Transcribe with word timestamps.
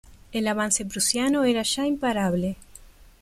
El 0.31 0.47
avance 0.47 0.83
prusiano 0.83 1.43
era 1.43 1.61
ya 1.61 1.85
imparable. 1.85 2.55